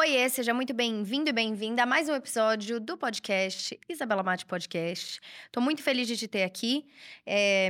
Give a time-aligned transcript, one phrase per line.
[0.00, 5.20] Oiê, seja muito bem-vindo e bem-vinda a mais um episódio do podcast Isabela Mate Podcast.
[5.50, 6.86] Tô muito feliz de te ter aqui.
[7.26, 7.68] É,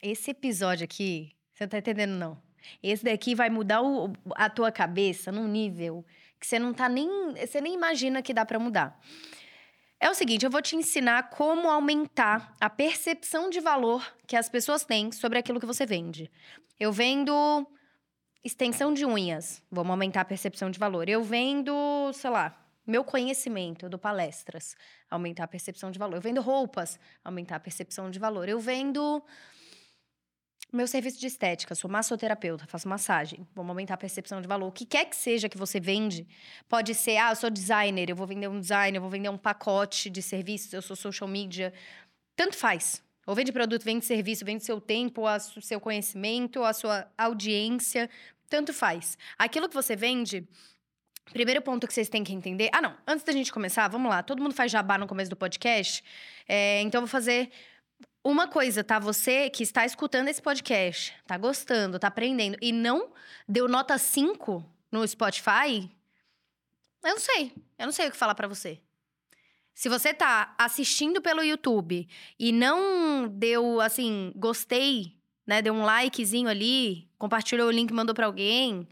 [0.00, 2.40] esse episódio aqui, você não tá entendendo, não.
[2.80, 6.06] Esse daqui vai mudar o, a tua cabeça num nível
[6.38, 7.34] que você não tá nem.
[7.34, 8.96] Você nem imagina que dá para mudar.
[9.98, 14.48] É o seguinte, eu vou te ensinar como aumentar a percepção de valor que as
[14.48, 16.30] pessoas têm sobre aquilo que você vende.
[16.78, 17.66] Eu vendo
[18.44, 21.08] extensão de unhas, vamos aumentar a percepção de valor.
[21.08, 24.74] Eu vendo, sei lá, meu conhecimento, eu dou palestras,
[25.10, 26.16] aumentar a percepção de valor.
[26.16, 28.48] Eu vendo roupas, aumentar a percepção de valor.
[28.48, 29.22] Eu vendo
[30.72, 33.46] meu serviço de estética, sou massoterapeuta, faço massagem.
[33.54, 34.68] Vamos aumentar a percepção de valor.
[34.68, 36.26] O que quer que seja que você vende,
[36.68, 39.38] pode ser, ah, eu sou designer, eu vou vender um design, eu vou vender um
[39.38, 41.72] pacote de serviços, eu sou social media.
[42.36, 43.02] Tanto faz.
[43.28, 48.08] Ou vende produto, vende serviço, vende seu tempo, o seu conhecimento, a sua audiência.
[48.48, 49.18] Tanto faz.
[49.38, 50.48] Aquilo que você vende,
[51.30, 52.70] Primeiro ponto que vocês têm que entender.
[52.72, 52.96] Ah, não.
[53.06, 54.22] Antes da gente começar, vamos lá.
[54.22, 56.02] Todo mundo faz jabá no começo do podcast.
[56.48, 57.50] É, então, eu vou fazer
[58.24, 58.98] uma coisa, tá?
[58.98, 63.12] Você que está escutando esse podcast, tá gostando, tá aprendendo e não
[63.46, 65.90] deu nota 5 no Spotify,
[67.04, 67.52] eu não sei.
[67.78, 68.80] Eu não sei o que falar para você.
[69.78, 75.14] Se você tá assistindo pelo YouTube e não deu, assim, gostei,
[75.46, 75.62] né?
[75.62, 78.88] Deu um likezinho ali, compartilhou o link, mandou para alguém,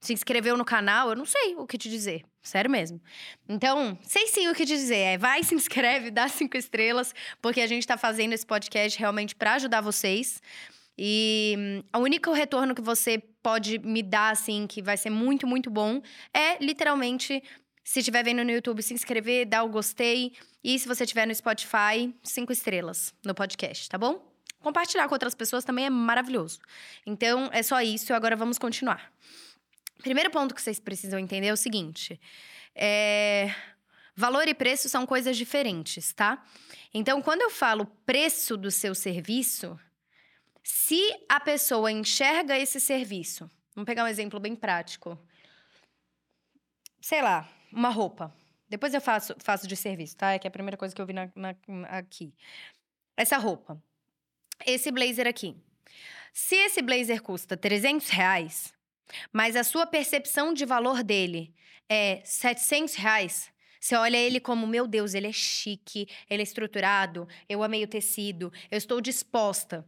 [0.00, 2.24] se inscreveu no canal, eu não sei o que te dizer.
[2.40, 3.02] Sério mesmo.
[3.48, 4.98] Então, sei sim o que te dizer.
[4.98, 9.34] É, vai, se inscreve, dá cinco estrelas, porque a gente tá fazendo esse podcast realmente
[9.34, 10.40] para ajudar vocês.
[10.96, 15.48] E hum, o único retorno que você pode me dar, assim, que vai ser muito,
[15.48, 16.00] muito bom,
[16.32, 17.42] é literalmente,
[17.88, 20.34] se estiver vendo no YouTube, se inscrever, dar o gostei.
[20.62, 24.30] E se você estiver no Spotify, cinco estrelas no podcast, tá bom?
[24.60, 26.60] Compartilhar com outras pessoas também é maravilhoso.
[27.06, 28.12] Então, é só isso.
[28.12, 29.10] Agora vamos continuar.
[30.02, 32.20] Primeiro ponto que vocês precisam entender é o seguinte:
[32.74, 33.54] é...
[34.14, 36.44] valor e preço são coisas diferentes, tá?
[36.92, 39.80] Então, quando eu falo preço do seu serviço,
[40.62, 45.18] se a pessoa enxerga esse serviço, vamos pegar um exemplo bem prático.
[47.00, 48.34] Sei lá, uma roupa.
[48.68, 50.32] Depois eu faço, faço de serviço, tá?
[50.32, 51.54] É que é a primeira coisa que eu vi na, na,
[51.88, 52.34] aqui.
[53.16, 53.82] Essa roupa.
[54.66, 55.56] Esse blazer aqui.
[56.32, 58.74] Se esse blazer custa 300 reais,
[59.32, 61.54] mas a sua percepção de valor dele
[61.88, 67.26] é 700 reais, você olha ele como, meu Deus, ele é chique, ele é estruturado,
[67.48, 69.86] eu amei o tecido, eu estou disposta.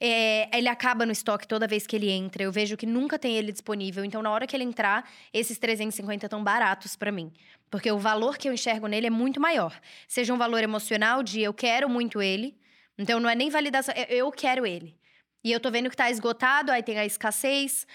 [0.00, 2.42] É, ele acaba no estoque toda vez que ele entra.
[2.42, 4.04] Eu vejo que nunca tem ele disponível.
[4.04, 7.32] Então, na hora que ele entrar, esses 350 estão baratos para mim.
[7.70, 9.78] Porque o valor que eu enxergo nele é muito maior.
[10.08, 12.56] Seja um valor emocional de eu quero muito ele.
[12.98, 14.96] Então, não é nem validação, é eu quero ele.
[15.42, 17.86] E eu tô vendo que tá esgotado, aí tem a escassez.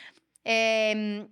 [0.46, 1.26] É,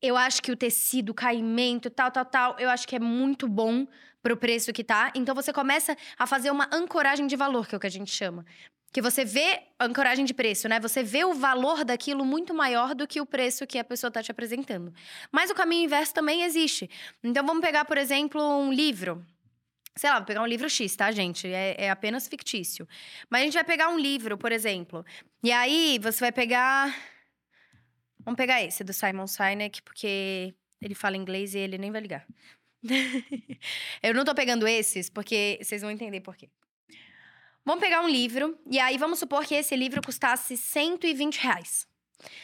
[0.00, 3.48] eu acho que o tecido, o caimento, tal, tal, tal, eu acho que é muito
[3.48, 3.86] bom
[4.22, 5.12] pro preço que tá.
[5.14, 8.10] Então você começa a fazer uma ancoragem de valor, que é o que a gente
[8.10, 8.44] chama.
[8.92, 10.78] Que você vê ancoragem de preço, né?
[10.80, 14.22] Você vê o valor daquilo muito maior do que o preço que a pessoa tá
[14.22, 14.92] te apresentando.
[15.30, 16.90] Mas o caminho inverso também existe.
[17.24, 19.24] Então vamos pegar, por exemplo, um livro.
[19.96, 21.46] Sei lá, vou pegar um livro X, tá, gente?
[21.46, 22.86] É, é apenas fictício.
[23.30, 25.04] Mas a gente vai pegar um livro, por exemplo.
[25.42, 26.94] E aí você vai pegar
[28.24, 32.26] Vamos pegar esse do Simon Sinek, porque ele fala inglês e ele nem vai ligar.
[34.02, 36.48] eu não tô pegando esses porque vocês vão entender por quê.
[37.64, 41.86] Vamos pegar um livro, e aí vamos supor que esse livro custasse 120 reais.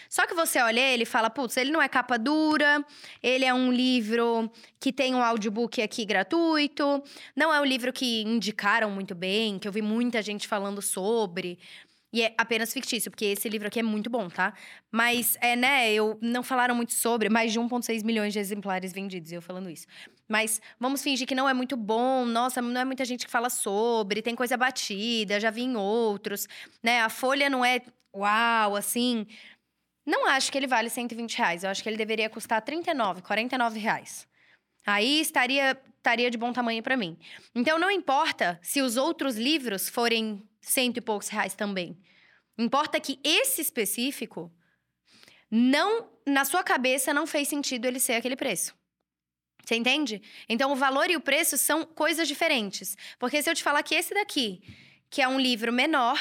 [0.09, 2.85] Só que você olha ele e fala, putz, ele não é capa dura,
[3.23, 7.03] ele é um livro que tem um audiobook aqui gratuito,
[7.37, 11.59] não é um livro que indicaram muito bem, que eu vi muita gente falando sobre.
[12.13, 14.55] E é apenas fictício, porque esse livro aqui é muito bom, tá?
[14.91, 19.31] Mas, é, né, eu não falaram muito sobre, mais de 1,6 milhões de exemplares vendidos,
[19.31, 19.87] eu falando isso.
[20.27, 23.51] Mas vamos fingir que não é muito bom, nossa, não é muita gente que fala
[23.51, 26.49] sobre, tem coisa batida, já vi em outros,
[26.83, 27.03] né?
[27.03, 27.83] A folha não é
[28.17, 29.27] uau, assim.
[30.07, 33.79] Não acho que ele vale 120 reais, eu acho que ele deveria custar 39, 49
[33.79, 34.27] reais.
[34.87, 37.19] Aí estaria, estaria de bom tamanho para mim.
[37.55, 41.99] Então, não importa se os outros livros forem cento e poucos reais também.
[42.59, 44.53] Importa que esse específico
[45.51, 48.77] não, na sua cabeça, não fez sentido ele ser aquele preço.
[49.65, 50.21] Você entende?
[50.49, 52.97] Então, o valor e o preço são coisas diferentes.
[53.19, 54.63] Porque se eu te falar que esse daqui,
[55.09, 56.19] que é um livro menor,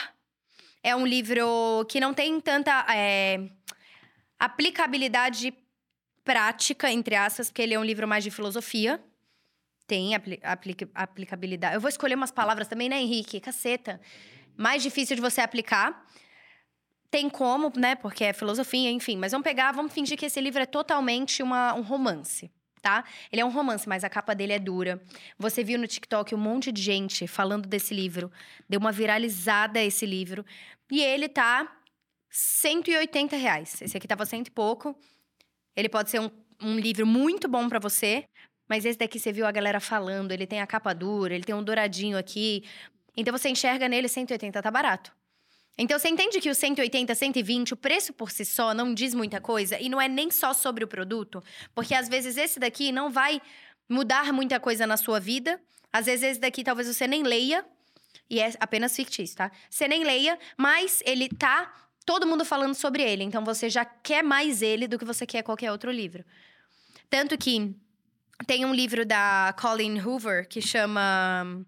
[0.83, 3.49] é um livro que não tem tanta é,
[4.37, 5.53] aplicabilidade
[6.23, 9.01] prática, entre aspas, porque ele é um livro mais de filosofia.
[9.87, 10.39] Tem apli
[10.93, 11.75] aplicabilidade.
[11.75, 13.39] Eu vou escolher umas palavras também, né, Henrique?
[13.39, 13.99] Caceta
[14.57, 16.05] mais difícil de você aplicar.
[17.09, 17.95] Tem como, né?
[17.95, 19.17] Porque é filosofia, enfim.
[19.17, 22.51] Mas vamos pegar, vamos fingir que esse livro é totalmente uma, um romance.
[22.81, 23.03] tá?
[23.31, 25.01] Ele é um romance, mas a capa dele é dura.
[25.37, 28.31] Você viu no TikTok um monte de gente falando desse livro.
[28.69, 30.45] Deu uma viralizada esse livro.
[30.91, 31.77] E ele tá
[32.29, 33.81] 180 reais.
[33.81, 34.95] Esse aqui tava cento e pouco.
[35.75, 36.29] Ele pode ser um,
[36.61, 38.25] um livro muito bom para você,
[38.69, 41.55] mas esse daqui você viu a galera falando, ele tem a capa dura, ele tem
[41.55, 42.63] um douradinho aqui.
[43.15, 45.16] Então você enxerga nele 180, tá barato.
[45.77, 49.39] Então você entende que o 180, 120, o preço por si só não diz muita
[49.39, 51.43] coisa e não é nem só sobre o produto,
[51.75, 53.39] porque às vezes esse daqui não vai
[53.87, 55.61] mudar muita coisa na sua vida.
[55.93, 57.63] Às vezes esse daqui talvez você nem leia
[58.29, 59.51] e é apenas fictício, tá?
[59.69, 61.71] Você nem leia, mas ele tá
[62.05, 65.43] todo mundo falando sobre ele, então você já quer mais ele do que você quer
[65.43, 66.23] qualquer outro livro.
[67.09, 67.75] Tanto que
[68.45, 71.65] tem um livro da Colleen Hoover que chama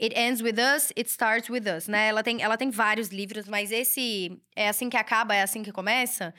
[0.00, 2.08] It Ends With Us, It Starts With Us, né?
[2.08, 5.72] Ela tem, ela tem vários livros, mas esse é assim que acaba, é assim que
[5.72, 6.34] começa.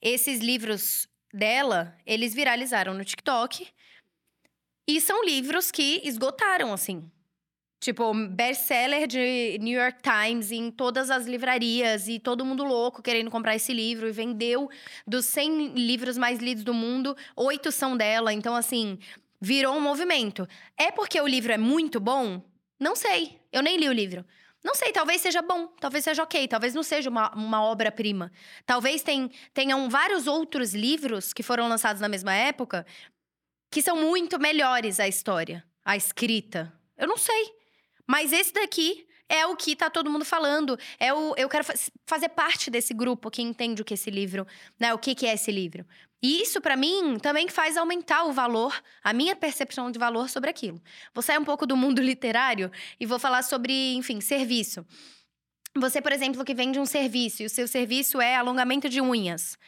[0.00, 3.66] Esses livros dela, eles viralizaram no TikTok.
[4.86, 7.10] E são livros que esgotaram, assim.
[7.80, 13.30] Tipo, best-seller de New York Times em todas as livrarias e todo mundo louco querendo
[13.30, 14.08] comprar esse livro.
[14.08, 14.70] E vendeu
[15.06, 18.32] dos 100 livros mais lidos do mundo, oito são dela.
[18.32, 18.98] Então, assim,
[19.40, 20.46] virou um movimento.
[20.78, 22.42] É porque o livro é muito bom?
[22.78, 23.40] Não sei.
[23.52, 24.24] Eu nem li o livro.
[24.64, 28.32] Não sei, talvez seja bom, talvez seja ok, talvez não seja uma, uma obra-prima.
[28.64, 32.86] Talvez tem, tenham vários outros livros que foram lançados na mesma época
[33.70, 36.72] que são muito melhores a história, a escrita.
[36.96, 37.52] Eu não sei.
[38.06, 40.78] Mas esse daqui é o que tá todo mundo falando.
[40.98, 41.64] É o, eu quero
[42.06, 44.46] fazer parte desse grupo que entende o que é esse livro,
[44.78, 44.94] né?
[44.94, 45.84] O que, que é esse livro.
[46.24, 50.48] E isso, para mim, também faz aumentar o valor, a minha percepção de valor sobre
[50.48, 50.80] aquilo.
[51.12, 54.86] Vou sair um pouco do mundo literário e vou falar sobre, enfim, serviço.
[55.76, 59.58] Você, por exemplo, que vende um serviço e o seu serviço é alongamento de unhas.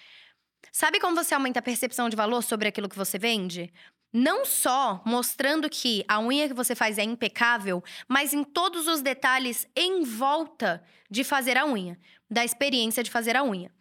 [0.73, 3.70] Sabe como você aumenta a percepção de valor sobre aquilo que você vende?
[4.11, 9.02] Não só mostrando que a unha que você faz é impecável, mas em todos os
[9.02, 12.00] detalhes em volta de fazer a unha,
[12.31, 13.75] da experiência de fazer a unha.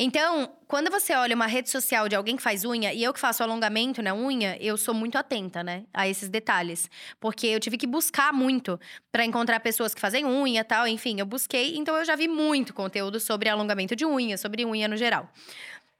[0.00, 3.18] Então, quando você olha uma rede social de alguém que faz unha, e eu que
[3.18, 6.88] faço alongamento na unha, eu sou muito atenta, né, a esses detalhes.
[7.18, 8.78] Porque eu tive que buscar muito
[9.10, 12.72] para encontrar pessoas que fazem unha tal, enfim, eu busquei, então eu já vi muito
[12.72, 15.28] conteúdo sobre alongamento de unha, sobre unha no geral.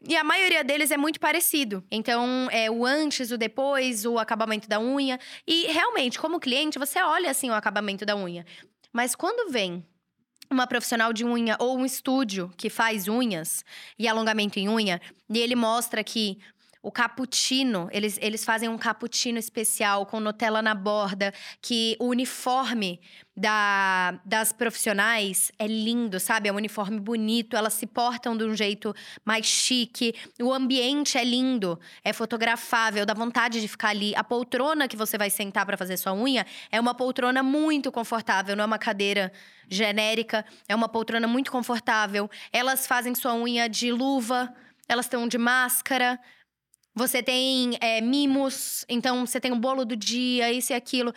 [0.06, 1.82] E a maioria deles é muito parecido.
[1.90, 5.18] Então, é o antes, o depois, o acabamento da unha.
[5.44, 8.46] E realmente, como cliente, você olha assim o acabamento da unha.
[8.92, 9.84] Mas quando vem
[10.50, 13.64] uma profissional de unha ou um estúdio que faz unhas
[13.98, 16.38] e alongamento em unha, e ele mostra que
[16.82, 23.00] o cappuccino, eles, eles fazem um cappuccino especial com Nutella na borda, que o uniforme
[23.38, 26.48] da, das profissionais é lindo, sabe?
[26.48, 28.92] É um uniforme bonito, elas se portam de um jeito
[29.24, 34.12] mais chique, o ambiente é lindo, é fotografável, dá vontade de ficar ali.
[34.16, 38.56] A poltrona que você vai sentar para fazer sua unha é uma poltrona muito confortável,
[38.56, 39.32] não é uma cadeira
[39.68, 42.28] genérica, é uma poltrona muito confortável.
[42.52, 44.52] Elas fazem sua unha de luva,
[44.88, 46.18] elas estão de máscara.
[46.92, 51.14] Você tem é, mimos, então você tem o bolo do dia, isso e aquilo.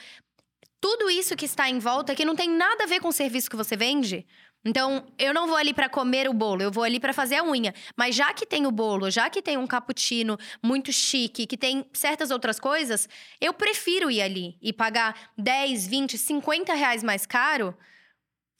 [0.81, 3.49] Tudo isso que está em volta que não tem nada a ver com o serviço
[3.49, 4.25] que você vende.
[4.65, 7.43] Então, eu não vou ali para comer o bolo, eu vou ali para fazer a
[7.43, 7.73] unha.
[7.95, 11.85] Mas já que tem o bolo, já que tem um cappuccino muito chique, que tem
[11.93, 13.07] certas outras coisas,
[13.39, 17.77] eu prefiro ir ali e pagar 10, 20, 50 reais mais caro,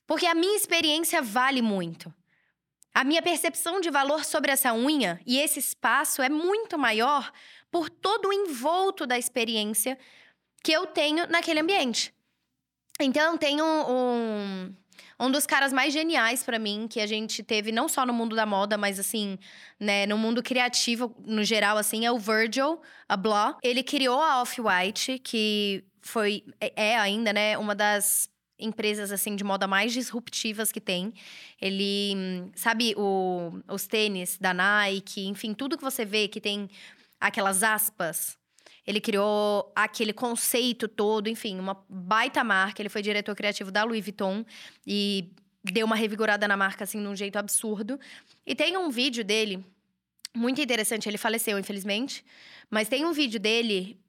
[0.05, 2.13] porque a minha experiência vale muito.
[2.93, 7.31] A minha percepção de valor sobre essa unha e esse espaço é muito maior
[7.71, 9.97] por todo o envolto da experiência
[10.63, 12.13] que eu tenho naquele ambiente.
[12.99, 14.75] Então, tem um, um,
[15.19, 18.35] um dos caras mais geniais para mim que a gente teve não só no mundo
[18.35, 19.37] da moda, mas assim,
[19.79, 23.55] né, no mundo criativo no geral assim, é o Virgil Abloh.
[23.63, 29.43] Ele criou a Off-White, que foi é, é ainda, né, uma das empresas assim de
[29.43, 31.13] moda mais disruptivas que tem.
[31.59, 36.69] Ele, sabe, o, os tênis da Nike, enfim, tudo que você vê que tem
[37.19, 38.37] aquelas aspas.
[38.85, 42.81] Ele criou aquele conceito todo, enfim, uma baita marca.
[42.81, 44.43] Ele foi diretor criativo da Louis Vuitton
[44.85, 45.31] e
[45.63, 47.99] deu uma revigorada na marca assim de um jeito absurdo.
[48.45, 49.63] E tem um vídeo dele
[50.35, 52.25] muito interessante, ele faleceu, infelizmente,
[52.69, 53.99] mas tem um vídeo dele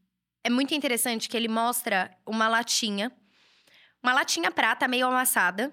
[0.44, 3.12] é muito interessante que ele mostra uma latinha
[4.02, 5.72] uma latinha prata meio amassada.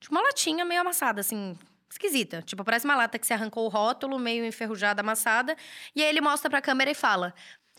[0.00, 1.56] Tipo, uma latinha meio amassada, assim,
[1.88, 2.42] esquisita.
[2.42, 5.56] Tipo, parece uma lata que você arrancou o rótulo, meio enferrujada, amassada.
[5.94, 7.32] E aí ele mostra pra câmera e fala: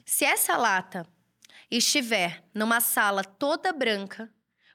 [0.09, 1.05] se essa lata
[1.69, 4.27] estiver numa sala toda branca,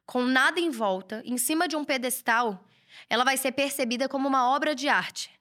[0.07, 2.65] com nada em volta, em cima de um pedestal,
[3.11, 5.33] ela vai ser percebida como uma obra de arte.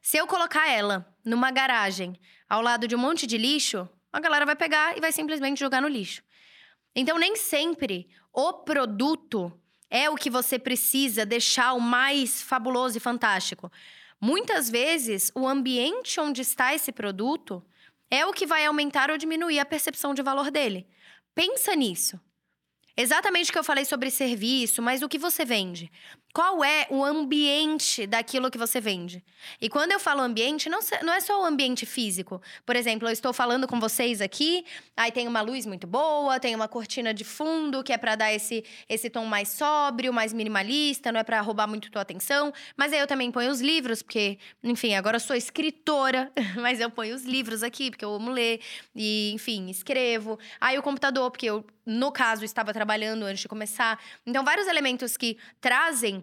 [0.00, 4.46] Se eu colocar ela numa garagem, ao lado de um monte de lixo, a galera
[4.46, 6.22] vai pegar e vai simplesmente jogar no lixo.
[6.96, 9.52] Então, nem sempre o produto
[9.90, 13.70] é o que você precisa deixar o mais fabuloso e fantástico.
[14.18, 17.62] Muitas vezes, o ambiente onde está esse produto
[18.10, 20.86] é o que vai aumentar ou diminuir a percepção de valor dele.
[21.34, 22.20] Pensa nisso.
[22.96, 25.90] Exatamente o que eu falei sobre serviço, mas o que você vende?
[26.32, 29.24] Qual é o ambiente daquilo que você vende?
[29.60, 32.40] E quando eu falo ambiente, não, não é só o ambiente físico.
[32.64, 34.64] Por exemplo, eu estou falando com vocês aqui,
[34.96, 38.32] aí tem uma luz muito boa, tem uma cortina de fundo que é para dar
[38.32, 42.52] esse, esse tom mais sóbrio, mais minimalista, não é para roubar muito tua atenção.
[42.76, 46.30] Mas aí eu também ponho os livros, porque, enfim, agora eu sou escritora,
[46.62, 48.60] mas eu ponho os livros aqui, porque eu amo ler,
[48.94, 50.38] e, enfim, escrevo.
[50.60, 53.98] Aí o computador, porque eu, no caso, estava trabalhando antes de começar.
[54.24, 56.19] Então, vários elementos que trazem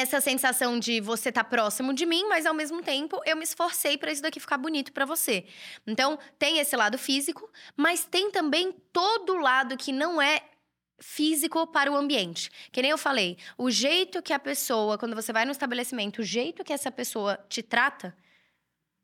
[0.00, 3.96] essa sensação de você tá próximo de mim, mas ao mesmo tempo eu me esforcei
[3.96, 5.46] para isso daqui ficar bonito para você.
[5.86, 10.42] Então, tem esse lado físico, mas tem também todo o lado que não é
[10.98, 12.50] físico para o ambiente.
[12.72, 16.24] Que nem eu falei, o jeito que a pessoa, quando você vai no estabelecimento, o
[16.24, 18.16] jeito que essa pessoa te trata,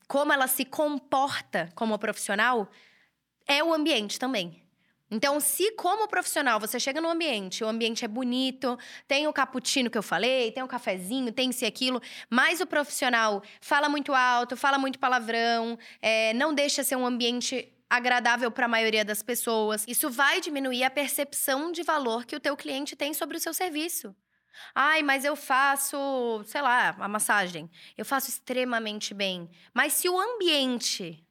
[0.08, 2.70] como ela se comporta como profissional,
[3.46, 4.62] é o ambiente também.
[5.14, 9.90] Então, se como profissional você chega no ambiente, o ambiente é bonito, tem o cappuccino
[9.90, 12.00] que eu falei, tem o cafezinho, tem isso e aquilo,
[12.31, 17.71] mas o profissional fala muito alto, fala muito palavrão, é, não deixa ser um ambiente
[17.90, 22.40] agradável para a maioria das pessoas, isso vai diminuir a percepção de valor que o
[22.40, 24.16] teu cliente tem sobre o seu serviço.
[24.75, 27.71] Ai, mas eu faço, sei lá, a massagem.
[27.99, 29.50] Eu faço extremamente bem.
[29.75, 31.23] Mas se o ambiente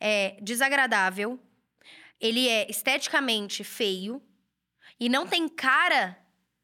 [0.00, 1.38] é desagradável,
[2.20, 4.22] ele é esteticamente feio
[4.98, 6.16] e não tem cara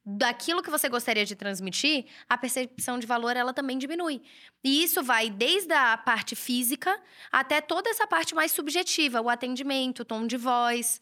[0.08, 4.22] daquilo que você gostaria de transmitir, a percepção de valor ela também diminui.
[4.62, 6.96] E isso vai desde a parte física
[7.32, 11.00] até toda essa parte mais subjetiva, o atendimento, o tom de voz.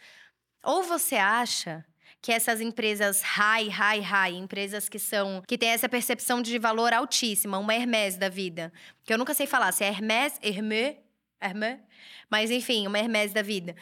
[0.62, 1.84] Ou você acha
[2.22, 6.90] que essas empresas high, high, high, empresas que são que têm essa percepção de valor
[6.94, 8.72] altíssima, uma Hermès da vida,
[9.04, 10.96] que eu nunca sei falar se é Hermès, Hermès,
[11.38, 11.80] Hermès,
[12.30, 13.76] mas enfim, uma Hermès da vida.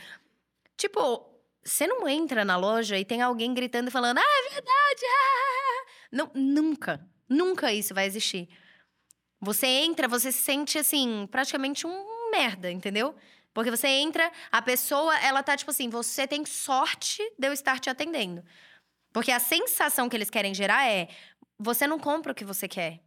[0.83, 1.25] Tipo,
[1.63, 5.03] você não entra na loja e tem alguém gritando e falando, ah, é verdade!
[5.07, 5.87] Ah!
[6.11, 8.49] Não, nunca, nunca isso vai existir.
[9.41, 13.15] Você entra, você se sente assim, praticamente um merda, entendeu?
[13.55, 17.79] Porque você entra, a pessoa, ela tá tipo assim, você tem sorte de eu estar
[17.79, 18.45] te atendendo.
[19.13, 21.07] Porque a sensação que eles querem gerar é:
[21.57, 22.99] você não compra o que você quer.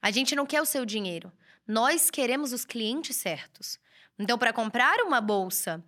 [0.00, 1.30] A gente não quer o seu dinheiro.
[1.68, 3.78] Nós queremos os clientes certos.
[4.18, 5.84] Então, para comprar uma bolsa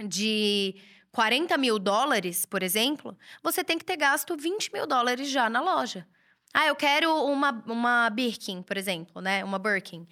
[0.00, 0.74] de
[1.12, 5.60] 40 mil dólares, por exemplo, você tem que ter gasto 20 mil dólares já na
[5.60, 6.06] loja.
[6.54, 9.44] Ah, eu quero uma, uma Birkin, por exemplo, né?
[9.44, 10.06] Uma Birkin.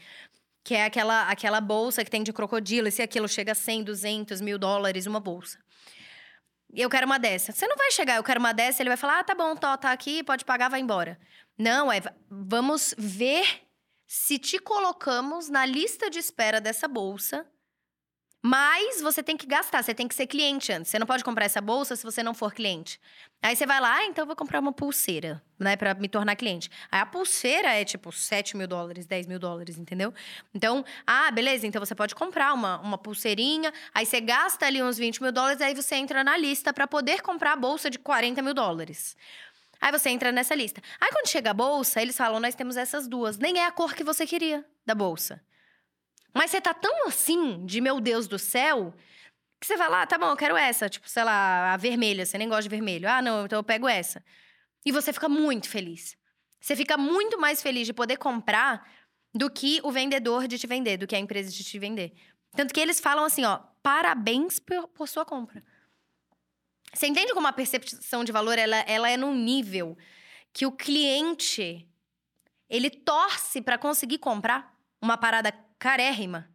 [0.63, 3.85] Que é aquela, aquela bolsa que tem de crocodilo, e se aquilo chega a 100,
[3.85, 5.59] 200 mil dólares, uma bolsa.
[6.73, 7.53] Eu quero uma dessa.
[7.53, 9.77] Você não vai chegar, eu quero uma dessa, ele vai falar, ah, tá bom, tá,
[9.77, 11.19] tá aqui, pode pagar, vai embora.
[11.59, 13.63] Não, é, vamos ver
[14.07, 17.47] se te colocamos na lista de espera dessa bolsa
[18.43, 20.91] mas você tem que gastar, você tem que ser cliente antes.
[20.91, 22.99] Você não pode comprar essa bolsa se você não for cliente.
[23.43, 26.37] Aí você vai lá, ah, então eu vou comprar uma pulseira, né, pra me tornar
[26.37, 26.71] cliente.
[26.91, 30.13] Aí a pulseira é tipo 7 mil dólares, 10 mil dólares, entendeu?
[30.55, 34.97] Então, ah, beleza, então você pode comprar uma, uma pulseirinha, aí você gasta ali uns
[34.97, 38.41] 20 mil dólares, aí você entra na lista para poder comprar a bolsa de 40
[38.41, 39.17] mil dólares.
[39.81, 40.83] Aí você entra nessa lista.
[41.01, 43.39] Aí quando chega a bolsa, eles falam: nós temos essas duas.
[43.39, 45.43] Nem é a cor que você queria da bolsa.
[46.33, 48.95] Mas você tá tão assim, de meu Deus do céu,
[49.61, 50.89] que você lá, ah, tá bom, eu quero essa.
[50.89, 53.09] Tipo, sei lá, a vermelha, você nem gosta de vermelho.
[53.09, 54.25] Ah, não, então eu pego essa.
[54.85, 56.17] E você fica muito feliz.
[56.61, 58.89] Você fica muito mais feliz de poder comprar
[59.35, 62.13] do que o vendedor de te vender, do que a empresa de te vender.
[62.53, 65.63] Tanto que eles falam assim, ó, parabéns por, por sua compra.
[66.93, 69.97] Você entende como a percepção de valor ela, ela é num nível
[70.53, 71.89] que o cliente
[72.69, 76.49] ele torce para conseguir comprar uma parada carérrima.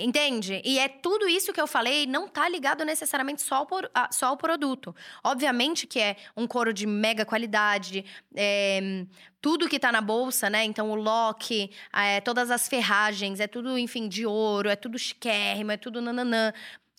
[0.00, 0.62] Entende?
[0.64, 4.08] E é tudo isso que eu falei, não tá ligado necessariamente só ao, por, a,
[4.12, 4.94] só ao produto.
[5.24, 9.04] Obviamente que é um couro de mega qualidade, é,
[9.40, 10.62] tudo que tá na bolsa, né?
[10.62, 15.72] Então, o lock, é, todas as ferragens, é tudo, enfim, de ouro, é tudo chiquérrimo,
[15.72, 16.52] é tudo nananã.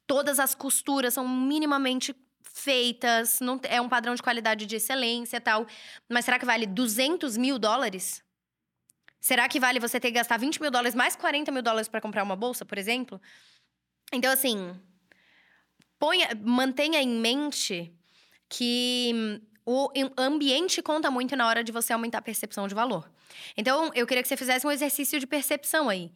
[0.06, 2.14] Todas as costuras são minimamente
[2.44, 5.66] feitas, não, é um padrão de qualidade de excelência tal.
[6.10, 8.22] Mas será que vale 200 mil dólares?
[9.20, 12.00] Será que vale você ter que gastar 20 mil dólares mais 40 mil dólares para
[12.00, 13.22] comprar uma bolsa, por exemplo?
[14.14, 14.80] Então, assim,
[16.00, 17.94] ponha, mantenha em mente
[18.48, 23.12] que o ambiente conta muito na hora de você aumentar a percepção de valor.
[23.56, 26.12] Então, eu queria que você fizesse um exercício de percepção aí.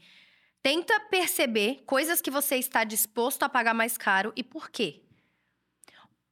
[0.63, 5.01] Tenta perceber coisas que você está disposto a pagar mais caro e por quê.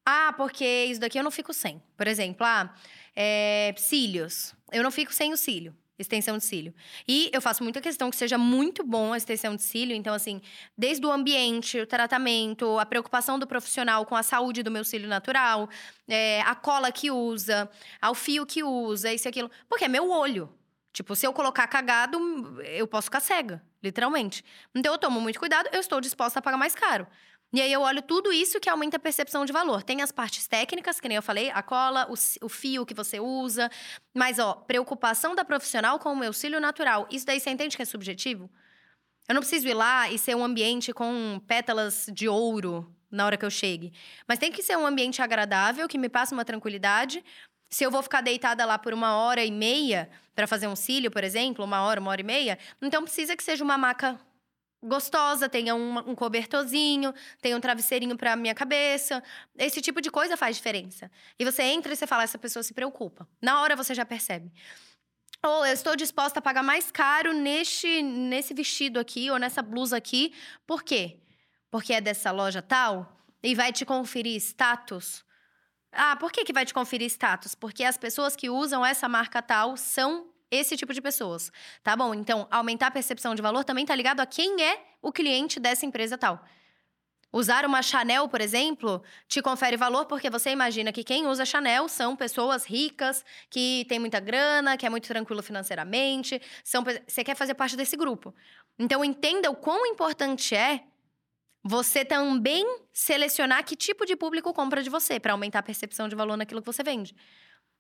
[0.06, 1.84] Ah, porque isso daqui eu não fico sem.
[1.98, 2.74] Por exemplo, ah,
[3.14, 4.56] é, cílios.
[4.72, 6.74] Eu não fico sem o cílio extensão de cílio.
[7.08, 9.96] E eu faço muita questão que seja muito bom a extensão de cílio.
[9.96, 10.42] Então, assim,
[10.78, 15.08] desde o ambiente, o tratamento, a preocupação do profissional com a saúde do meu cílio
[15.08, 15.70] natural,
[16.08, 17.70] é, a cola que usa,
[18.02, 19.50] ao fio que usa, isso e aquilo.
[19.70, 20.54] Porque é meu olho.
[20.94, 22.20] Tipo, se eu colocar cagado,
[22.64, 24.44] eu posso ficar cega, literalmente.
[24.76, 27.08] Então, eu tomo muito cuidado, eu estou disposta a pagar mais caro.
[27.54, 29.84] E aí eu olho tudo isso que aumenta a percepção de valor.
[29.84, 33.20] Tem as partes técnicas, que nem eu falei, a cola, o, o fio que você
[33.20, 33.70] usa.
[34.14, 37.08] Mas, ó, preocupação da profissional com o meu cílio natural.
[37.12, 38.50] Isso daí você entende que é subjetivo?
[39.28, 43.36] Eu não preciso ir lá e ser um ambiente com pétalas de ouro na hora
[43.36, 43.92] que eu chegue.
[44.26, 47.24] Mas tem que ser um ambiente agradável, que me passe uma tranquilidade.
[47.70, 51.12] Se eu vou ficar deitada lá por uma hora e meia para fazer um cílio,
[51.12, 54.18] por exemplo, uma hora, uma hora e meia, então precisa que seja uma maca
[54.84, 59.24] gostosa, tenha um, um cobertorzinho, tenha um travesseirinho para minha cabeça.
[59.58, 61.12] Esse tipo de coisa faz diferença.
[61.38, 63.28] E você entra e você fala, essa pessoa se preocupa.
[63.42, 64.52] Na hora você já percebe.
[65.44, 69.98] Ou eu estou disposta a pagar mais caro neste, nesse vestido aqui ou nessa blusa
[69.98, 70.34] aqui.
[70.68, 71.20] Por quê?
[71.70, 75.24] Porque é dessa loja tal e vai te conferir status.
[75.92, 77.56] Ah, por que, que vai te conferir status?
[77.56, 82.14] Porque as pessoas que usam essa marca tal são esse tipo de pessoas, tá bom?
[82.14, 85.86] Então, aumentar a percepção de valor também tá ligado a quem é o cliente dessa
[85.86, 86.44] empresa tal.
[87.34, 91.88] Usar uma Chanel, por exemplo, te confere valor porque você imagina que quem usa Chanel
[91.88, 97.36] são pessoas ricas, que têm muita grana, que é muito tranquilo financeiramente, são você quer
[97.36, 98.36] fazer parte desse grupo.
[98.78, 100.84] Então entenda o quão importante é
[101.64, 106.16] você também selecionar que tipo de público compra de você para aumentar a percepção de
[106.16, 107.16] valor naquilo que você vende.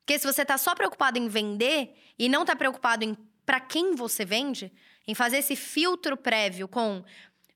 [0.01, 3.15] Porque se você está só preocupado em vender e não está preocupado em
[3.46, 4.72] para quem você vende,
[5.08, 7.03] em fazer esse filtro prévio com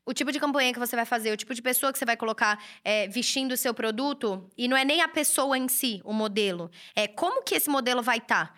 [0.05, 2.15] o tipo de campanha que você vai fazer, o tipo de pessoa que você vai
[2.15, 6.13] colocar é, vestindo o seu produto, e não é nem a pessoa em si, o
[6.13, 8.47] modelo, é como que esse modelo vai estar.
[8.47, 8.55] Tá.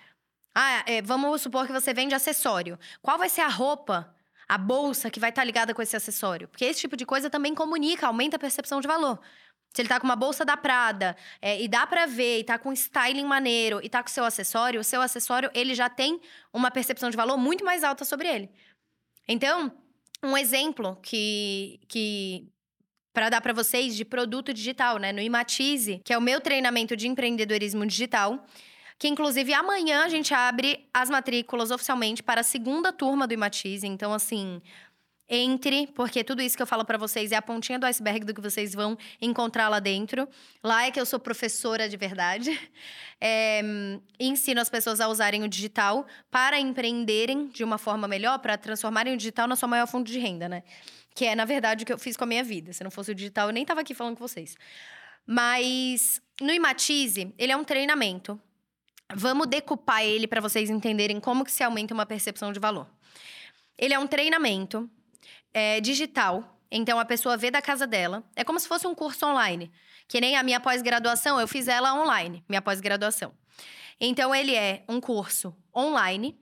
[0.53, 2.79] Ah, é, vamos supor que você vende acessório.
[3.01, 4.13] Qual vai ser a roupa,
[4.49, 6.47] a bolsa que vai estar tá ligada com esse acessório?
[6.47, 9.19] Porque esse tipo de coisa também comunica, aumenta a percepção de valor.
[9.77, 12.57] Se ele tá com uma bolsa da Prada é, e dá para ver, e tá
[12.57, 16.19] com styling maneiro e tá com seu acessório, o seu acessório ele já tem
[16.51, 18.49] uma percepção de valor muito mais alta sobre ele.
[19.27, 19.71] Então,
[20.23, 22.47] um exemplo que, que
[23.13, 26.95] para dar para vocês de produto digital, né, no Imatize, que é o meu treinamento
[26.95, 28.43] de empreendedorismo digital,
[28.97, 33.85] que inclusive amanhã a gente abre as matrículas oficialmente para a segunda turma do Imatize.
[33.85, 34.59] Então, assim,
[35.29, 38.33] entre, porque tudo isso que eu falo para vocês é a pontinha do iceberg do
[38.33, 40.27] que vocês vão encontrar lá dentro.
[40.63, 42.57] Lá é que eu sou professora de verdade.
[43.19, 43.63] É,
[44.19, 49.15] ensino as pessoas a usarem o digital para empreenderem de uma forma melhor, para transformarem
[49.15, 50.61] o digital na sua maior fonte de renda, né?
[51.15, 52.71] Que é, na verdade, o que eu fiz com a minha vida.
[52.73, 54.55] Se não fosse o digital, eu nem estava aqui falando com vocês.
[55.25, 58.39] Mas no Imatize, ele é um treinamento.
[59.15, 62.87] Vamos decupar ele para vocês entenderem como que se aumenta uma percepção de valor.
[63.79, 64.87] Ele é um treinamento
[65.57, 66.55] é, digital.
[66.69, 68.23] Então a pessoa vê da casa dela.
[68.35, 69.71] É como se fosse um curso online.
[70.07, 73.33] Que nem a minha pós-graduação, eu fiz ela online, minha pós-graduação.
[73.99, 76.39] Então ele é um curso online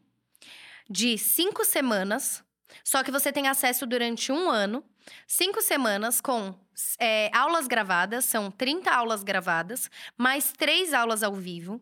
[0.89, 2.43] de cinco semanas,
[2.83, 4.83] só que você tem acesso durante um ano,
[5.25, 6.53] cinco semanas com
[6.99, 11.79] é, aulas gravadas, são 30 aulas gravadas, mais três aulas ao vivo.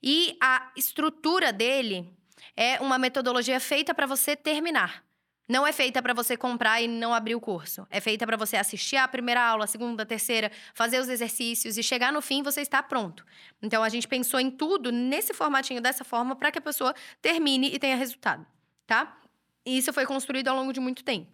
[0.00, 2.08] E a estrutura dele
[2.56, 5.05] é uma metodologia feita para você terminar.
[5.48, 7.86] Não é feita para você comprar e não abrir o curso.
[7.88, 11.78] É feita para você assistir a primeira aula, a segunda, a terceira, fazer os exercícios
[11.78, 13.24] e chegar no fim você está pronto.
[13.62, 17.72] Então a gente pensou em tudo nesse formatinho dessa forma para que a pessoa termine
[17.72, 18.44] e tenha resultado,
[18.86, 19.16] tá?
[19.64, 21.30] E isso foi construído ao longo de muito tempo.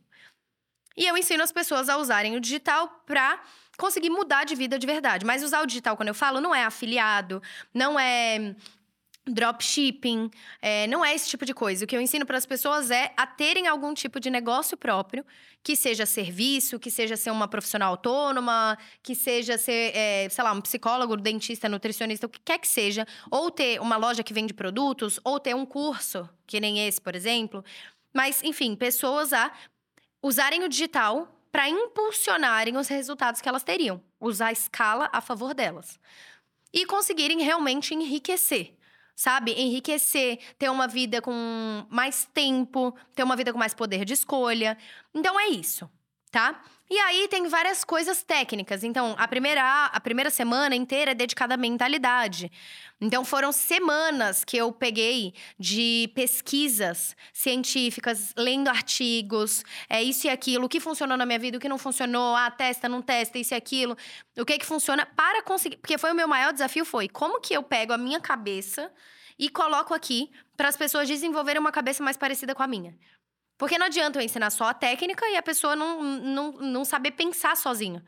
[0.97, 3.41] E eu ensino as pessoas a usarem o digital para
[3.79, 5.25] conseguir mudar de vida de verdade.
[5.25, 8.55] Mas usar o digital, quando eu falo, não é afiliado, não é
[9.27, 10.31] dropshipping,
[10.61, 11.85] é, não é esse tipo de coisa.
[11.85, 15.25] O que eu ensino para as pessoas é a terem algum tipo de negócio próprio,
[15.63, 20.53] que seja serviço, que seja ser uma profissional autônoma, que seja ser, é, sei lá,
[20.53, 24.53] um psicólogo, dentista, nutricionista, o que quer que seja, ou ter uma loja que vende
[24.53, 27.65] produtos, ou ter um curso, que nem esse, por exemplo.
[28.13, 29.53] Mas, enfim, pessoas a
[30.21, 35.55] usarem o digital para impulsionarem os resultados que elas teriam, usar a escala a favor
[35.55, 36.01] delas.
[36.73, 38.75] E conseguirem realmente enriquecer
[39.15, 39.53] sabe?
[39.53, 44.77] Enriquecer, ter uma vida com mais tempo, ter uma vida com mais poder de escolha.
[45.15, 45.89] Então é isso.
[46.31, 46.63] tá?
[46.95, 48.85] E aí tem várias coisas técnicas.
[48.85, 52.53] Então, a primeira, a primeira semana inteira é dedicada à mentalidade.
[53.01, 60.67] Então, foram semanas que eu peguei de pesquisas científicas, lendo artigos, é isso e aquilo,
[60.67, 63.55] o que funcionou na minha vida, o que não funcionou, ah, testa, não testa, isso
[63.55, 63.97] e aquilo,
[64.37, 65.79] o que que funciona para conseguir.
[65.79, 68.93] Porque foi o meu maior desafio: foi como que eu pego a minha cabeça
[69.39, 72.95] e coloco aqui para as pessoas desenvolverem uma cabeça mais parecida com a minha.
[73.63, 77.13] Porque não adianta eu ensinar só a técnica e a pessoa não, não, não saber
[77.13, 78.03] pensar sozinho.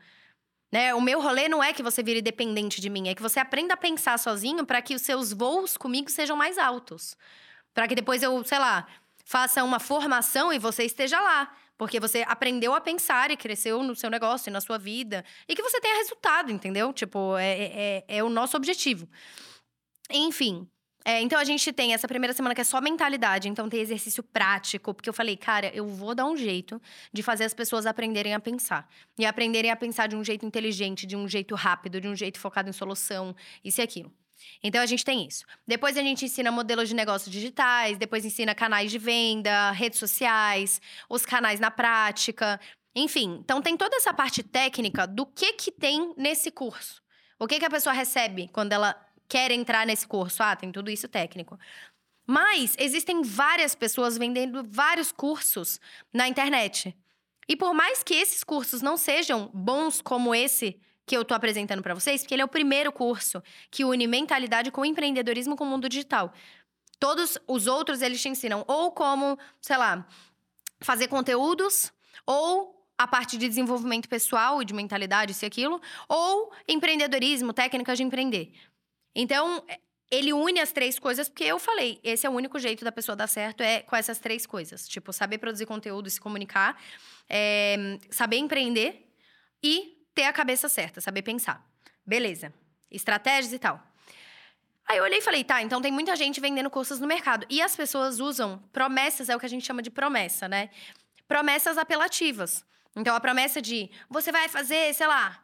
[0.69, 0.93] Né?
[0.93, 3.73] O meu rolê não é que você vire dependente de mim, é que você aprenda
[3.73, 7.15] a pensar sozinho para que os seus voos comigo sejam mais altos.
[7.73, 8.85] Para que depois eu, sei lá,
[9.23, 11.55] faça uma formação e você esteja lá.
[11.77, 15.23] Porque você aprendeu a pensar e cresceu no seu negócio e na sua vida.
[15.47, 16.91] E que você tenha resultado, entendeu?
[16.91, 19.07] Tipo, é, é, é, é o nosso objetivo.
[20.11, 20.69] Enfim,
[21.07, 24.23] é, então a gente tem essa primeira semana que é só mentalidade, então tem exercício
[24.23, 26.81] prático, porque eu falei, cara, eu vou dar um jeito
[27.13, 28.89] de fazer as pessoas aprenderem a pensar.
[29.19, 32.39] E aprenderem a pensar de um jeito inteligente, de um jeito rápido, de um jeito
[32.39, 34.11] focado em solução, isso e aquilo.
[34.63, 35.45] Então a gente tem isso.
[35.67, 40.81] Depois a gente ensina modelos de negócios digitais, depois ensina canais de venda, redes sociais,
[41.07, 42.59] os canais na prática,
[42.95, 43.37] enfim.
[43.43, 46.99] Então tem toda essa parte técnica do que que tem nesse curso.
[47.37, 50.41] O que que a pessoa recebe quando ela quer entrar nesse curso.
[50.43, 51.59] Ah, tem tudo isso técnico.
[52.25, 55.79] Mas existem várias pessoas vendendo vários cursos
[56.11, 56.95] na internet.
[57.47, 61.83] E por mais que esses cursos não sejam bons como esse que eu tô apresentando
[61.83, 65.67] para vocês, porque ele é o primeiro curso que une mentalidade com empreendedorismo com o
[65.67, 66.33] mundo digital.
[66.99, 70.07] Todos os outros eles te ensinam ou como, sei lá,
[70.79, 71.93] fazer conteúdos
[72.25, 77.97] ou a parte de desenvolvimento pessoal e de mentalidade, isso e aquilo, ou empreendedorismo, técnicas
[77.97, 78.53] de empreender.
[79.15, 79.79] Então, é,
[80.11, 83.15] ele une as três coisas, porque eu falei, esse é o único jeito da pessoa
[83.15, 84.87] dar certo, é com essas três coisas.
[84.87, 86.79] Tipo, saber produzir conteúdo e se comunicar,
[87.29, 89.09] é, saber empreender
[89.63, 91.65] e ter a cabeça certa, saber pensar.
[92.05, 92.53] Beleza.
[92.91, 93.81] Estratégias e tal.
[94.87, 97.45] Aí eu olhei e falei, tá, então tem muita gente vendendo cursos no mercado.
[97.49, 100.69] E as pessoas usam promessas, é o que a gente chama de promessa, né?
[101.27, 102.63] Promessas apelativas.
[102.95, 105.41] Então, a promessa de você vai fazer, sei lá,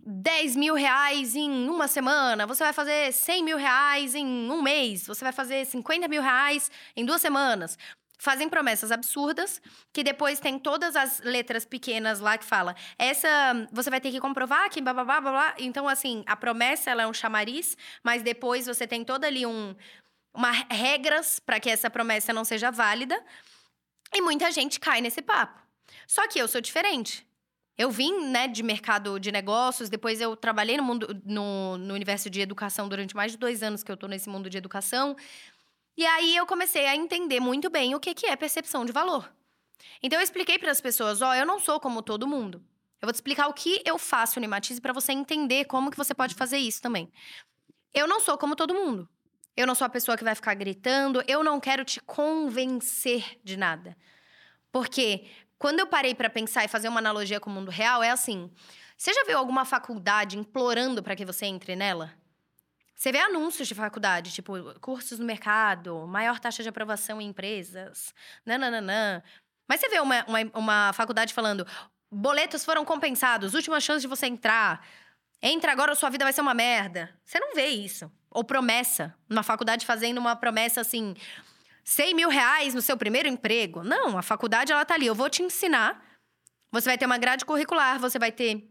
[0.00, 5.06] 10 mil reais em uma semana, você vai fazer 100 mil reais em um mês,
[5.06, 7.76] você vai fazer 50 mil reais em duas semanas.
[8.18, 9.60] Fazem promessas absurdas,
[9.92, 12.74] que depois tem todas as letras pequenas lá que fala.
[12.98, 13.28] Essa
[13.70, 15.54] você vai ter que comprovar que blá blá blá blá.
[15.58, 19.76] Então, assim, a promessa ela é um chamariz, mas depois você tem toda ali um,
[20.32, 23.22] uma regras para que essa promessa não seja válida.
[24.14, 25.60] E muita gente cai nesse papo.
[26.06, 27.26] Só que eu sou diferente.
[27.78, 32.30] Eu vim, né, de mercado de negócios, depois eu trabalhei no mundo, no, no universo
[32.30, 35.14] de educação durante mais de dois anos que eu tô nesse mundo de educação.
[35.96, 39.30] E aí eu comecei a entender muito bem o que, que é percepção de valor.
[40.02, 42.64] Então eu expliquei para as pessoas, ó, oh, eu não sou como todo mundo.
[43.00, 45.96] Eu vou te explicar o que eu faço no Imatize para você entender como que
[45.96, 47.12] você pode fazer isso também.
[47.92, 49.08] Eu não sou como todo mundo.
[49.56, 53.56] Eu não sou a pessoa que vai ficar gritando, eu não quero te convencer de
[53.56, 53.96] nada.
[54.70, 55.24] Porque
[55.58, 58.50] quando eu parei para pensar e fazer uma analogia com o mundo real, é assim:
[58.96, 62.12] você já viu alguma faculdade implorando para que você entre nela?
[62.94, 68.14] Você vê anúncios de faculdade, tipo cursos no mercado, maior taxa de aprovação em empresas,
[68.44, 69.22] nananã.
[69.68, 71.66] Mas você vê uma, uma, uma faculdade falando:
[72.10, 74.86] boletos foram compensados, última chance de você entrar.
[75.42, 77.14] Entra agora ou sua vida vai ser uma merda.
[77.24, 78.10] Você não vê isso.
[78.30, 79.14] Ou promessa.
[79.28, 81.14] Uma faculdade fazendo uma promessa assim:
[81.86, 83.84] 100 mil reais no seu primeiro emprego.
[83.84, 85.06] Não, a faculdade ela tá ali.
[85.06, 86.04] Eu vou te ensinar.
[86.72, 88.68] Você vai ter uma grade curricular, você vai ter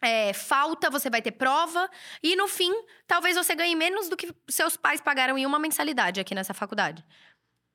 [0.00, 1.90] é, falta, você vai ter prova.
[2.22, 2.72] E no fim,
[3.08, 7.04] talvez você ganhe menos do que seus pais pagaram em uma mensalidade aqui nessa faculdade.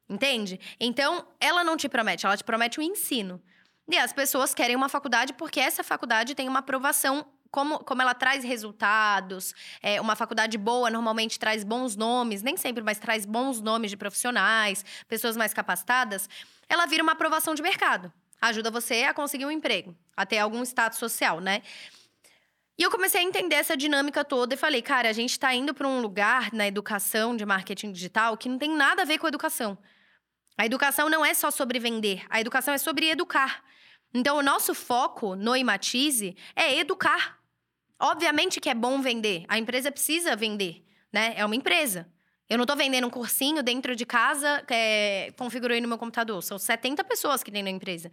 [0.09, 0.59] Entende?
[0.79, 3.43] Então, ela não te promete, ela te promete o ensino.
[3.87, 8.13] E as pessoas querem uma faculdade porque essa faculdade tem uma aprovação como, como ela
[8.13, 13.61] traz resultados, é, uma faculdade boa normalmente traz bons nomes, nem sempre, mas traz bons
[13.61, 16.29] nomes de profissionais, pessoas mais capacitadas,
[16.67, 18.11] ela vira uma aprovação de mercado.
[18.41, 21.61] Ajuda você a conseguir um emprego, até algum status social, né?
[22.77, 25.73] E eu comecei a entender essa dinâmica toda e falei, cara, a gente está indo
[25.73, 29.25] para um lugar na educação de marketing digital que não tem nada a ver com
[29.25, 29.77] a educação.
[30.57, 33.63] A educação não é só sobre vender, a educação é sobre educar.
[34.13, 37.38] Então, o nosso foco no Imatize é educar.
[37.99, 39.45] Obviamente que é bom vender.
[39.47, 41.33] A empresa precisa vender, né?
[41.35, 42.07] É uma empresa.
[42.49, 46.41] Eu não estou vendendo um cursinho dentro de casa, é, configurei no meu computador.
[46.41, 48.11] São 70 pessoas que tem na empresa.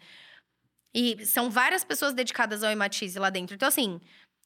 [0.93, 3.55] E são várias pessoas dedicadas ao Ematize lá dentro.
[3.55, 4.01] Então, assim,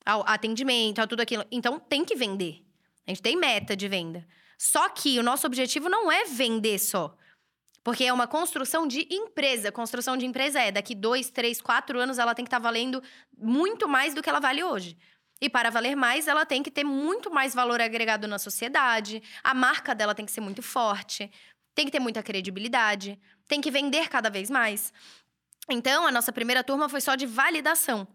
[0.05, 1.44] ao atendimento, a tudo aquilo.
[1.50, 2.64] Então, tem que vender.
[3.07, 4.26] A gente tem meta de venda.
[4.57, 7.16] Só que o nosso objetivo não é vender só.
[7.83, 9.72] Porque é uma construção de empresa.
[9.72, 13.03] Construção de empresa é daqui dois, três, quatro anos ela tem que estar tá valendo
[13.37, 14.96] muito mais do que ela vale hoje.
[15.40, 19.22] E para valer mais, ela tem que ter muito mais valor agregado na sociedade.
[19.42, 21.31] A marca dela tem que ser muito forte,
[21.74, 24.92] tem que ter muita credibilidade, tem que vender cada vez mais.
[25.68, 28.07] Então, a nossa primeira turma foi só de validação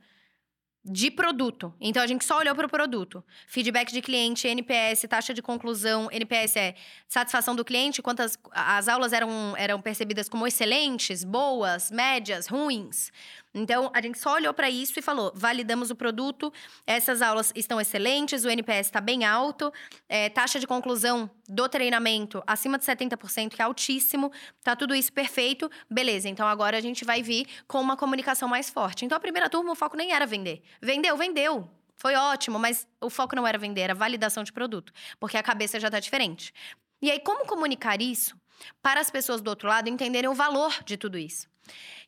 [0.86, 1.74] de produto.
[1.82, 3.24] Então a gente só olhou para o produto.
[3.48, 6.76] Feedback de cliente, NPS, taxa de conclusão, NPS é
[7.08, 13.12] satisfação do cliente, quantas as aulas eram, eram percebidas como excelentes, boas, médias, ruins.
[13.56, 16.52] Então, a gente só olhou para isso e falou: validamos o produto,
[16.86, 19.72] essas aulas estão excelentes, o NPS está bem alto,
[20.10, 24.32] é, taxa de conclusão do treinamento acima de 70%, que é altíssimo,
[24.64, 26.28] tá tudo isso perfeito, beleza.
[26.28, 29.06] Então, agora a gente vai vir com uma comunicação mais forte.
[29.06, 30.64] Então, a primeira turma, o foco nem era vender.
[30.82, 31.70] Vendeu, vendeu.
[31.96, 35.80] Foi ótimo, mas o foco não era vender, era validação de produto, porque a cabeça
[35.80, 36.54] já está diferente.
[37.02, 38.36] E aí, como comunicar isso
[38.82, 41.48] para as pessoas do outro lado entenderem o valor de tudo isso?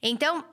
[0.01, 0.43] Então,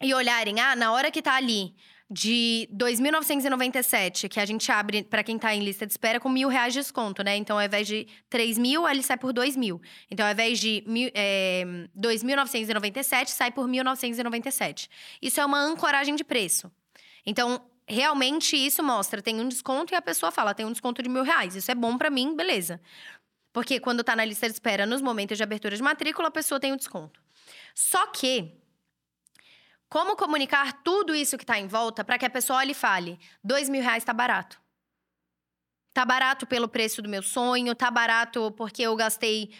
[0.00, 1.74] e olharem, ah, na hora que tá ali
[2.10, 6.48] de 2.997, que a gente abre para quem tá em lista de espera com mil
[6.48, 7.36] reais de desconto, né?
[7.36, 9.80] Então, ao invés de 3 mil, ele sai por 2 mil.
[10.10, 11.64] Então, ao invés de é,
[11.98, 14.88] 2.997, sai por 1.997.
[15.20, 16.70] Isso é uma ancoragem de preço.
[17.24, 21.08] Então, realmente isso mostra, tem um desconto e a pessoa fala, tem um desconto de
[21.08, 21.56] mil reais.
[21.56, 22.80] Isso é bom para mim, beleza.
[23.52, 26.60] Porque quando tá na lista de espera, nos momentos de abertura de matrícula, a pessoa
[26.60, 27.22] tem o um desconto.
[27.74, 28.52] Só que
[29.88, 33.18] como comunicar tudo isso que está em volta para que a pessoa olhe e fale:
[33.42, 34.60] dois mil reais está barato.
[35.92, 39.54] Tá barato pelo preço do meu sonho, tá barato porque eu gastei,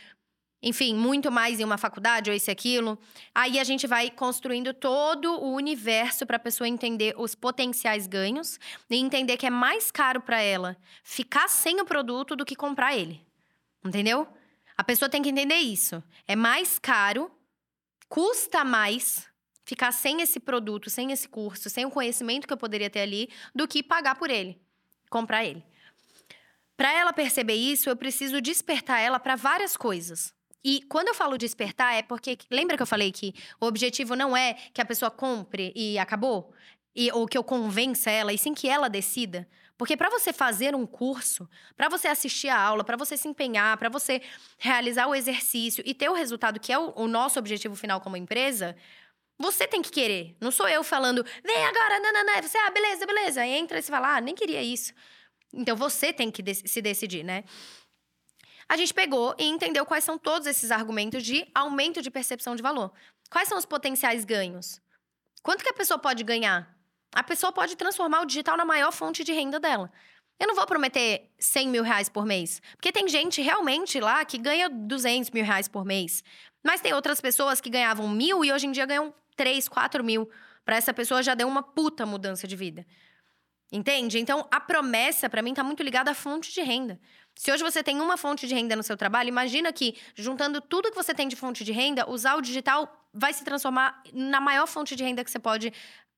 [0.60, 2.98] enfim, muito mais em uma faculdade ou esse aquilo.
[3.32, 8.58] Aí a gente vai construindo todo o universo para a pessoa entender os potenciais ganhos
[8.90, 12.96] e entender que é mais caro para ela ficar sem o produto do que comprar
[12.96, 13.24] ele.
[13.84, 14.26] Entendeu?
[14.76, 16.02] A pessoa tem que entender isso.
[16.26, 17.30] É mais caro,
[18.08, 19.32] custa mais
[19.64, 23.28] ficar sem esse produto, sem esse curso, sem o conhecimento que eu poderia ter ali,
[23.54, 24.60] do que pagar por ele,
[25.10, 25.64] comprar ele.
[26.76, 30.34] Para ela perceber isso, eu preciso despertar ela para várias coisas.
[30.62, 32.38] E quando eu falo despertar, é porque.
[32.50, 36.52] Lembra que eu falei que o objetivo não é que a pessoa compre e acabou?
[36.96, 39.46] E, ou que eu convença ela, e sim que ela decida.
[39.76, 43.76] Porque para você fazer um curso, para você assistir a aula, para você se empenhar,
[43.76, 44.22] para você
[44.56, 48.16] realizar o exercício e ter o resultado que é o, o nosso objetivo final como
[48.16, 48.76] empresa,
[49.38, 50.36] você tem que querer.
[50.40, 52.42] Não sou eu falando, vem agora, nananã.
[52.42, 53.46] Você, ah, beleza, beleza.
[53.46, 54.92] Entra e você fala, ah, nem queria isso.
[55.52, 57.44] Então você tem que se decidir, né?
[58.68, 62.62] A gente pegou e entendeu quais são todos esses argumentos de aumento de percepção de
[62.62, 62.92] valor.
[63.30, 64.80] Quais são os potenciais ganhos?
[65.42, 66.74] Quanto que a pessoa pode ganhar?
[67.14, 69.92] A pessoa pode transformar o digital na maior fonte de renda dela.
[70.40, 72.60] Eu não vou prometer 100 mil reais por mês.
[72.72, 76.24] Porque tem gente realmente lá que ganha 200 mil reais por mês.
[76.64, 80.28] Mas tem outras pessoas que ganhavam mil e hoje em dia ganham 3, 4 mil.
[80.64, 82.86] Para essa pessoa já deu uma puta mudança de vida.
[83.70, 84.18] Entende?
[84.18, 86.98] Então, a promessa, para mim, tá muito ligada à fonte de renda.
[87.34, 90.90] Se hoje você tem uma fonte de renda no seu trabalho, imagina que, juntando tudo
[90.90, 94.66] que você tem de fonte de renda, usar o digital vai se transformar na maior
[94.66, 95.72] fonte de renda que você pode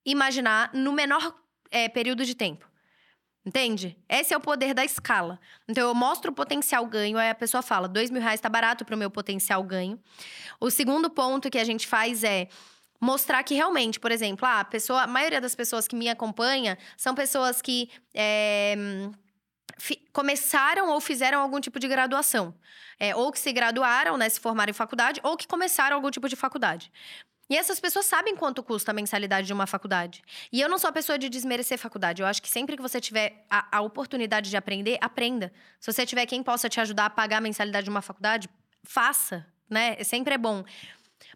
[0.04, 1.34] imaginar no menor
[1.70, 2.68] é, período de tempo.
[3.46, 3.96] Entende?
[4.08, 5.38] Esse é o poder da escala.
[5.68, 8.84] Então, eu mostro o potencial ganho, aí a pessoa fala: dois mil reais tá barato
[8.84, 10.00] para o meu potencial ganho.
[10.60, 12.48] O segundo ponto que a gente faz é
[13.00, 16.76] mostrar que realmente, por exemplo, ah, a pessoa, a maioria das pessoas que me acompanha
[16.96, 18.74] são pessoas que é,
[20.12, 22.52] começaram ou fizeram algum tipo de graduação.
[22.98, 26.28] É, ou que se graduaram, né, se formaram em faculdade, ou que começaram algum tipo
[26.28, 26.90] de faculdade.
[27.48, 30.22] E essas pessoas sabem quanto custa a mensalidade de uma faculdade.
[30.52, 32.20] E eu não sou a pessoa de desmerecer faculdade.
[32.20, 35.52] Eu acho que sempre que você tiver a, a oportunidade de aprender, aprenda.
[35.78, 38.48] Se você tiver quem possa te ajudar a pagar a mensalidade de uma faculdade,
[38.82, 40.02] faça, né?
[40.02, 40.64] Sempre é bom.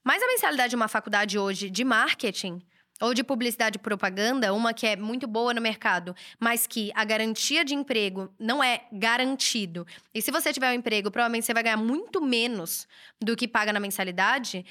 [0.03, 2.61] Mas a mensalidade de uma faculdade hoje de marketing
[3.01, 7.03] ou de publicidade e propaganda, uma que é muito boa no mercado, mas que a
[7.03, 9.87] garantia de emprego não é garantido.
[10.15, 12.87] E se você tiver um emprego, provavelmente você vai ganhar muito menos
[13.19, 14.67] do que paga na mensalidade.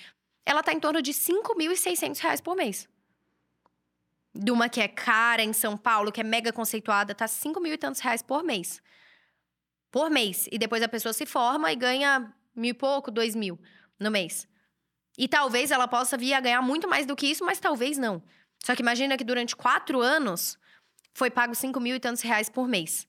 [0.46, 2.88] Ela está em torno de R$ 5.600 por mês.
[4.34, 7.74] De uma que é cara em São Paulo, que é mega conceituada, tá 5 mil
[7.74, 8.82] e tantos reais por mês.
[9.92, 10.48] Por mês.
[10.52, 13.60] E depois a pessoa se forma e ganha mil e pouco, dois mil
[14.00, 14.48] no mês.
[15.18, 18.24] E talvez ela possa vir a ganhar muito mais do que isso, mas talvez não.
[18.64, 20.58] Só que imagina que durante quatro anos
[21.14, 23.08] foi pago cinco mil e tantos reais por mês.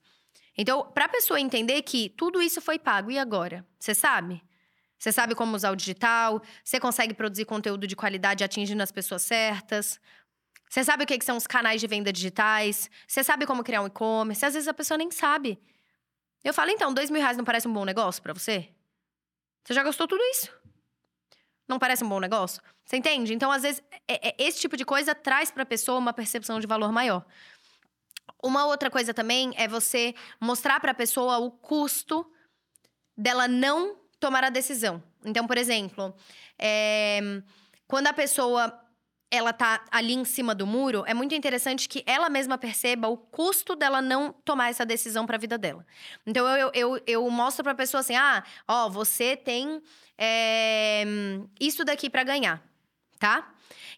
[0.57, 3.67] Então, para a pessoa entender que tudo isso foi pago, e agora?
[3.79, 4.43] Você sabe?
[5.01, 6.43] Você sabe como usar o digital?
[6.63, 9.99] Você consegue produzir conteúdo de qualidade atingindo as pessoas certas?
[10.69, 12.91] Você sabe o que são os canais de venda digitais?
[13.09, 14.45] Você sabe como criar um e-commerce?
[14.45, 15.59] Às vezes a pessoa nem sabe.
[16.45, 18.69] Eu falo, então, dois mil reais não parece um bom negócio para você?
[19.65, 20.53] Você já gostou tudo isso?
[21.67, 22.61] Não parece um bom negócio?
[22.85, 23.33] Você entende?
[23.33, 26.61] Então, às vezes, é, é, esse tipo de coisa traz para a pessoa uma percepção
[26.61, 27.25] de valor maior.
[28.43, 32.31] Uma outra coisa também é você mostrar para a pessoa o custo
[33.17, 35.03] dela não tomar a decisão.
[35.25, 36.15] Então, por exemplo,
[36.59, 37.21] é,
[37.89, 38.79] quando a pessoa
[39.31, 43.17] ela tá ali em cima do muro, é muito interessante que ela mesma perceba o
[43.17, 45.87] custo dela não tomar essa decisão para a vida dela.
[46.27, 49.81] Então eu, eu, eu mostro para a pessoa assim: ah, ó, você tem
[50.19, 51.05] é,
[51.61, 52.61] isso daqui para ganhar,
[53.21, 53.53] tá?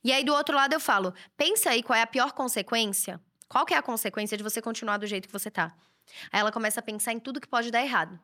[0.05, 3.19] E aí do outro lado eu falo: pensa aí qual é a pior consequência.
[3.49, 5.75] Qual que é a consequência de você continuar do jeito que você tá?
[6.31, 8.19] Aí ela começa a pensar em tudo que pode dar errado.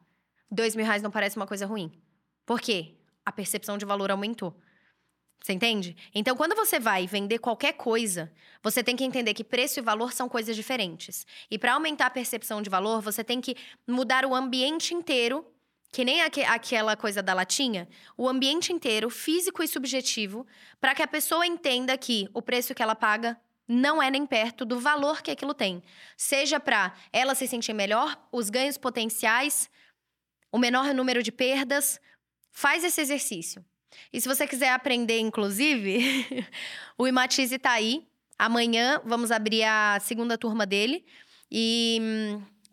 [0.51, 1.93] Dois mil reais não parece uma coisa ruim.
[2.47, 2.97] Por quê?
[3.25, 4.59] A percepção de valor aumentou.
[5.41, 5.97] Você entende?
[6.15, 8.33] Então, quando você vai vender qualquer coisa,
[8.63, 11.27] você tem que entender que preço e valor são coisas diferentes.
[11.51, 13.57] E para aumentar a percepção de valor, você tem que
[13.87, 15.47] mudar o ambiente inteiro,
[15.93, 20.47] que nem aqu aquela coisa da latinha, o ambiente inteiro, físico e subjetivo,
[20.81, 24.65] para que a pessoa entenda que o preço que ela paga não é nem perto
[24.65, 25.83] do valor que aquilo tem.
[26.17, 29.71] Seja para ela se sentir melhor, os ganhos potenciais,
[30.51, 32.01] o menor número de perdas.
[32.51, 33.65] Faz esse exercício.
[34.13, 36.47] E se você quiser aprender, inclusive,
[36.97, 38.07] o Imatize está aí.
[38.39, 41.05] Amanhã vamos abrir a segunda turma dele.
[41.51, 42.01] E,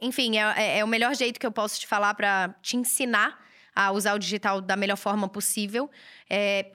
[0.01, 3.43] enfim, é, é, é o melhor jeito que eu posso te falar para te ensinar
[3.75, 5.89] a usar o digital da melhor forma possível.
[6.29, 6.71] É,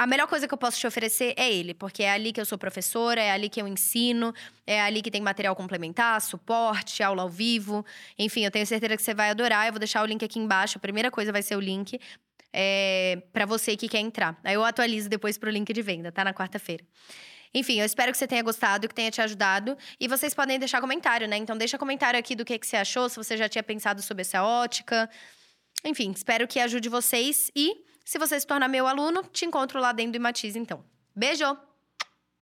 [0.00, 2.46] a melhor coisa que eu posso te oferecer é ele, porque é ali que eu
[2.46, 4.32] sou professora, é ali que eu ensino,
[4.66, 7.84] é ali que tem material complementar, suporte, aula ao vivo.
[8.18, 9.66] Enfim, eu tenho certeza que você vai adorar.
[9.66, 10.78] Eu vou deixar o link aqui embaixo.
[10.78, 12.00] A primeira coisa vai ser o link
[12.50, 14.40] é, para você que quer entrar.
[14.42, 16.24] Aí eu atualizo depois pro link de venda, tá?
[16.24, 16.82] Na quarta-feira.
[17.52, 19.76] Enfim, eu espero que você tenha gostado, que tenha te ajudado.
[20.00, 21.36] E vocês podem deixar comentário, né?
[21.36, 24.22] Então deixa comentário aqui do que, que você achou, se você já tinha pensado sobre
[24.22, 25.10] essa ótica.
[25.84, 27.50] Enfim, espero que ajude vocês.
[27.54, 30.82] E se você se tornar meu aluno, te encontro lá dentro do Imatize, então.
[31.14, 31.56] Beijo!